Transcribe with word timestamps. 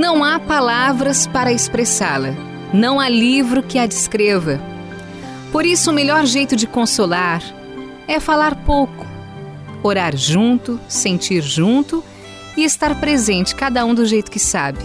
Não 0.00 0.24
há 0.24 0.40
palavras 0.40 1.26
para 1.26 1.52
expressá-la, 1.52 2.34
não 2.72 2.98
há 2.98 3.06
livro 3.06 3.62
que 3.62 3.78
a 3.78 3.84
descreva. 3.84 4.58
Por 5.52 5.66
isso, 5.66 5.90
o 5.90 5.92
melhor 5.92 6.24
jeito 6.24 6.56
de 6.56 6.66
consolar 6.66 7.42
é 8.08 8.18
falar 8.18 8.54
pouco, 8.64 9.06
orar 9.82 10.16
junto, 10.16 10.80
sentir 10.88 11.42
junto 11.42 12.02
e 12.56 12.64
estar 12.64 12.98
presente, 12.98 13.54
cada 13.54 13.84
um 13.84 13.94
do 13.94 14.06
jeito 14.06 14.30
que 14.30 14.38
sabe. 14.38 14.80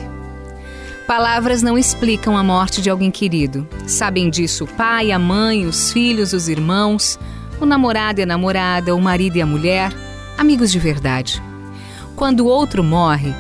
Palavras 1.08 1.62
não 1.62 1.78
explicam 1.78 2.36
a 2.36 2.44
morte 2.44 2.82
de 2.82 2.90
alguém 2.90 3.10
querido. 3.10 3.66
Sabem 3.88 4.30
disso 4.30 4.66
o 4.66 4.68
pai, 4.68 5.14
a 5.14 5.18
mãe, 5.18 5.66
os 5.66 5.94
filhos, 5.94 6.34
os 6.34 6.50
irmãos, 6.50 7.18
o 7.62 7.66
namorado 7.66 8.20
e 8.20 8.24
a 8.24 8.26
namorada, 8.26 8.94
o 8.94 9.00
marido 9.00 9.38
e 9.38 9.42
a 9.42 9.46
mulher, 9.46 9.94
amigos 10.38 10.74
de 10.74 10.80
verdade. 10.80 11.42
Quando 12.16 12.42
o 12.42 12.46
outro 12.46 12.84
morre, 12.84 13.34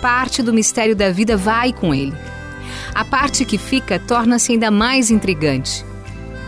parte 0.00 0.42
do 0.42 0.52
mistério 0.52 0.94
da 0.94 1.10
vida 1.10 1.36
vai 1.36 1.72
com 1.72 1.94
ele. 1.94 2.16
A 2.94 3.04
parte 3.04 3.44
que 3.44 3.58
fica 3.58 3.98
torna-se 3.98 4.52
ainda 4.52 4.70
mais 4.70 5.10
intrigante. 5.10 5.84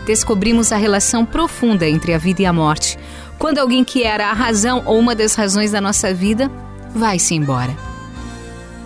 Descobrimos 0.05 0.71
a 0.71 0.77
relação 0.77 1.25
profunda 1.25 1.87
entre 1.87 2.13
a 2.13 2.17
vida 2.17 2.41
e 2.41 2.45
a 2.45 2.53
morte, 2.53 2.97
quando 3.37 3.59
alguém 3.59 3.83
que 3.83 4.03
era 4.03 4.29
a 4.29 4.33
razão 4.33 4.81
ou 4.85 4.97
uma 4.97 5.15
das 5.15 5.35
razões 5.35 5.71
da 5.71 5.81
nossa 5.81 6.13
vida 6.13 6.49
vai-se 6.95 7.35
embora. 7.35 7.75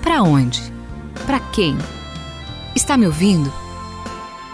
Para 0.02 0.24
onde? 0.24 0.62
Para 1.26 1.40
quem? 1.40 1.78
Está 2.76 2.98
me 2.98 3.06
ouvindo? 3.06 3.52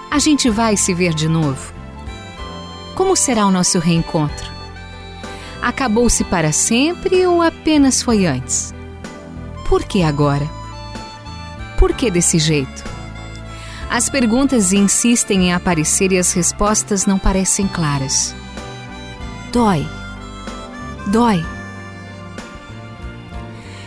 A 0.09 0.19
gente 0.19 0.49
vai 0.49 0.77
se 0.77 0.93
ver 0.93 1.13
de 1.13 1.27
novo? 1.27 1.73
Como 2.95 3.15
será 3.15 3.45
o 3.45 3.51
nosso 3.51 3.79
reencontro? 3.79 4.52
Acabou-se 5.63 6.25
para 6.25 6.51
sempre 6.51 7.25
ou 7.25 7.41
apenas 7.41 8.01
foi 8.01 8.25
antes? 8.25 8.75
Por 9.69 9.85
que 9.85 10.03
agora? 10.03 10.45
Por 11.79 11.93
que 11.93 12.11
desse 12.11 12.37
jeito? 12.37 12.83
As 13.89 14.09
perguntas 14.09 14.73
insistem 14.73 15.43
em 15.43 15.53
aparecer 15.53 16.11
e 16.11 16.17
as 16.17 16.33
respostas 16.33 17.05
não 17.05 17.17
parecem 17.17 17.65
claras. 17.65 18.35
Dói. 19.53 19.87
Dói. 21.07 21.41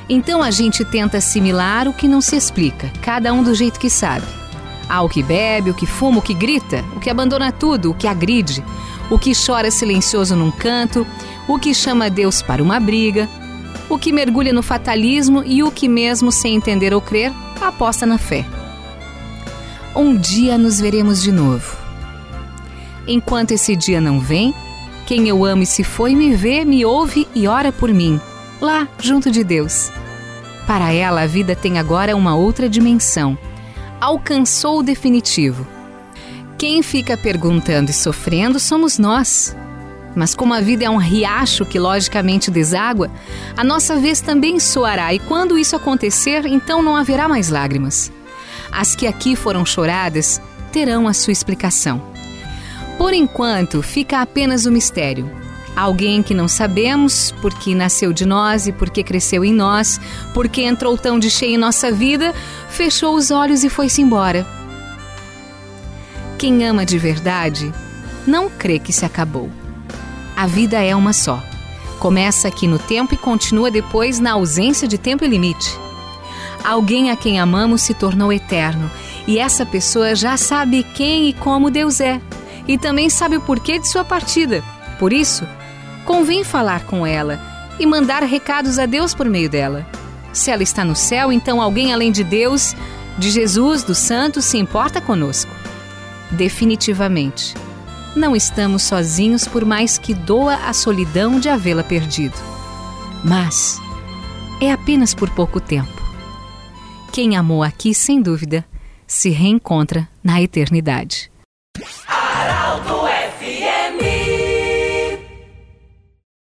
Então 0.08 0.42
a 0.42 0.50
gente 0.50 0.82
tenta 0.82 1.18
assimilar 1.18 1.86
o 1.88 1.92
que 1.92 2.08
não 2.08 2.22
se 2.22 2.36
explica, 2.36 2.90
cada 3.02 3.34
um 3.34 3.42
do 3.42 3.54
jeito 3.54 3.78
que 3.78 3.90
sabe. 3.90 4.24
Há 4.88 5.02
o 5.02 5.10
que 5.10 5.22
bebe, 5.22 5.72
o 5.72 5.74
que 5.74 5.84
fuma, 5.84 6.20
o 6.20 6.22
que 6.22 6.32
grita, 6.32 6.82
o 6.96 7.00
que 7.00 7.10
abandona 7.10 7.52
tudo, 7.52 7.90
o 7.90 7.94
que 7.94 8.08
agride, 8.08 8.64
o 9.10 9.18
que 9.18 9.32
chora 9.34 9.70
silencioso 9.70 10.34
num 10.34 10.50
canto, 10.50 11.06
o 11.48 11.58
que 11.58 11.74
chama 11.74 12.10
Deus 12.10 12.42
para 12.42 12.62
uma 12.62 12.80
briga, 12.80 13.28
o 13.88 13.98
que 13.98 14.12
mergulha 14.12 14.52
no 14.52 14.62
fatalismo 14.62 15.42
e 15.44 15.62
o 15.62 15.70
que, 15.70 15.88
mesmo 15.88 16.32
sem 16.32 16.54
entender 16.54 16.92
ou 16.92 17.00
crer, 17.00 17.32
aposta 17.60 18.04
na 18.04 18.18
fé. 18.18 18.44
Um 19.94 20.16
dia 20.16 20.58
nos 20.58 20.80
veremos 20.80 21.22
de 21.22 21.32
novo. 21.32 21.76
Enquanto 23.06 23.52
esse 23.52 23.76
dia 23.76 24.00
não 24.00 24.18
vem, 24.18 24.54
quem 25.06 25.28
eu 25.28 25.44
amo 25.44 25.62
e 25.62 25.66
se 25.66 25.84
foi 25.84 26.14
me 26.14 26.34
vê, 26.34 26.64
me 26.64 26.84
ouve 26.84 27.28
e 27.34 27.46
ora 27.46 27.70
por 27.70 27.92
mim 27.94 28.20
lá 28.60 28.88
junto 28.98 29.30
de 29.30 29.44
Deus. 29.44 29.90
Para 30.66 30.92
ela, 30.92 31.22
a 31.22 31.26
vida 31.26 31.54
tem 31.54 31.78
agora 31.78 32.16
uma 32.16 32.34
outra 32.34 32.68
dimensão. 32.68 33.38
Alcançou 34.00 34.80
o 34.80 34.82
definitivo. 34.82 35.66
Quem 36.58 36.82
fica 36.82 37.16
perguntando 37.16 37.90
e 37.90 37.94
sofrendo 37.94 38.58
somos 38.58 38.98
nós. 38.98 39.56
Mas 40.16 40.34
como 40.34 40.52
a 40.52 40.60
vida 40.60 40.84
é 40.84 40.90
um 40.90 40.96
riacho 40.96 41.64
que 41.64 41.78
logicamente 41.78 42.50
deságua, 42.50 43.08
a 43.56 43.62
nossa 43.62 43.96
vez 43.96 44.20
também 44.20 44.58
soará 44.58 45.14
e 45.14 45.20
quando 45.20 45.56
isso 45.56 45.76
acontecer, 45.76 46.46
então 46.46 46.82
não 46.82 46.96
haverá 46.96 47.28
mais 47.28 47.50
lágrimas. 47.50 48.10
As 48.72 48.96
que 48.96 49.06
aqui 49.06 49.36
foram 49.36 49.64
choradas 49.64 50.40
terão 50.72 51.06
a 51.06 51.12
sua 51.12 51.32
explicação. 51.32 52.02
Por 52.98 53.12
enquanto, 53.12 53.82
fica 53.82 54.20
apenas 54.20 54.66
o 54.66 54.72
mistério 54.72 55.30
Alguém 55.76 56.22
que 56.22 56.32
não 56.32 56.48
sabemos 56.48 57.34
porque 57.42 57.74
nasceu 57.74 58.10
de 58.10 58.24
nós 58.24 58.66
e 58.66 58.72
porque 58.72 59.02
cresceu 59.02 59.44
em 59.44 59.52
nós, 59.52 60.00
porque 60.32 60.62
entrou 60.62 60.96
tão 60.96 61.18
de 61.18 61.28
cheio 61.28 61.56
em 61.56 61.58
nossa 61.58 61.92
vida, 61.92 62.34
fechou 62.70 63.14
os 63.14 63.30
olhos 63.30 63.62
e 63.62 63.68
foi-se 63.68 64.00
embora. 64.00 64.46
Quem 66.38 66.66
ama 66.66 66.86
de 66.86 66.96
verdade 66.96 67.70
não 68.26 68.48
crê 68.48 68.78
que 68.78 68.90
se 68.90 69.04
acabou. 69.04 69.50
A 70.36 70.46
vida 70.46 70.82
é 70.82 70.94
uma 70.94 71.14
só. 71.14 71.42
Começa 71.98 72.46
aqui 72.46 72.68
no 72.68 72.78
tempo 72.78 73.14
e 73.14 73.16
continua 73.16 73.70
depois 73.70 74.20
na 74.20 74.32
ausência 74.32 74.86
de 74.86 74.98
tempo 74.98 75.24
e 75.24 75.28
limite. 75.28 75.74
Alguém 76.62 77.10
a 77.10 77.16
quem 77.16 77.40
amamos 77.40 77.80
se 77.80 77.94
tornou 77.94 78.30
eterno 78.30 78.90
e 79.26 79.38
essa 79.38 79.64
pessoa 79.64 80.14
já 80.14 80.36
sabe 80.36 80.82
quem 80.94 81.30
e 81.30 81.32
como 81.32 81.70
Deus 81.70 82.00
é 82.00 82.20
e 82.68 82.76
também 82.76 83.08
sabe 83.08 83.36
o 83.36 83.40
porquê 83.40 83.78
de 83.78 83.88
sua 83.88 84.04
partida. 84.04 84.62
Por 84.98 85.10
isso, 85.10 85.46
convém 86.04 86.44
falar 86.44 86.84
com 86.84 87.06
ela 87.06 87.40
e 87.78 87.86
mandar 87.86 88.22
recados 88.22 88.78
a 88.78 88.84
Deus 88.84 89.14
por 89.14 89.26
meio 89.26 89.48
dela. 89.48 89.86
Se 90.32 90.50
ela 90.50 90.62
está 90.62 90.84
no 90.84 90.94
céu, 90.94 91.32
então 91.32 91.62
alguém 91.62 91.94
além 91.94 92.12
de 92.12 92.22
Deus, 92.22 92.74
de 93.16 93.30
Jesus, 93.30 93.82
dos 93.82 93.98
santos, 93.98 94.44
se 94.44 94.58
importa 94.58 95.00
conosco. 95.00 95.50
Definitivamente, 96.30 97.54
não 98.16 98.34
estamos 98.34 98.82
sozinhos 98.82 99.46
por 99.46 99.64
mais 99.64 99.98
que 99.98 100.14
doa 100.14 100.54
a 100.66 100.72
solidão 100.72 101.38
de 101.38 101.50
havê-la 101.50 101.84
perdido. 101.84 102.36
Mas 103.22 103.78
é 104.60 104.72
apenas 104.72 105.14
por 105.14 105.28
pouco 105.30 105.60
tempo. 105.60 106.02
Quem 107.12 107.36
amou 107.36 107.62
aqui, 107.62 107.94
sem 107.94 108.20
dúvida, 108.20 108.64
se 109.06 109.28
reencontra 109.28 110.08
na 110.24 110.40
eternidade. 110.40 111.30